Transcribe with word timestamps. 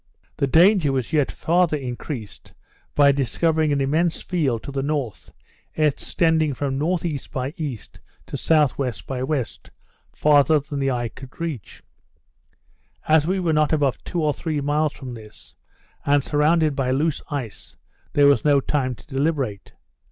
The 0.37 0.47
danger 0.47 0.91
was 0.91 1.13
yet 1.13 1.31
farther 1.31 1.77
increased 1.77 2.55
by 2.95 3.11
discovering 3.11 3.71
an 3.71 3.79
immense 3.79 4.19
field 4.19 4.63
to 4.63 4.71
the 4.71 4.81
north, 4.81 5.31
extending 5.75 6.55
from 6.55 6.81
N.E. 6.81 7.19
by 7.31 7.53
E. 7.55 7.77
to 8.25 8.33
S.W. 8.33 8.91
by 9.05 9.19
W. 9.19 9.43
farther 10.11 10.59
than 10.59 10.79
the 10.79 10.89
eye 10.89 11.09
could 11.09 11.39
reach. 11.39 11.83
As 13.07 13.27
we 13.27 13.39
were 13.39 13.53
not 13.53 13.71
above 13.73 14.03
two 14.03 14.23
or 14.23 14.33
three 14.33 14.59
miles 14.59 14.93
from 14.93 15.13
this, 15.13 15.55
and 16.03 16.23
surrounded 16.23 16.75
by 16.75 16.89
loose 16.89 17.21
ice, 17.29 17.77
there 18.13 18.25
was 18.25 18.43
no 18.43 18.59
time 18.59 18.95
to 18.95 19.05
deliberate. 19.05 19.73